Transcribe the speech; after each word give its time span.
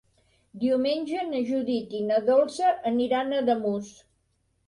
Diumenge 0.61 1.25
na 1.33 1.41
Judit 1.49 1.93
i 1.99 2.01
na 2.07 2.17
Dolça 2.29 2.71
aniran 2.93 3.31
a 3.35 3.39
Ademús. 3.45 3.93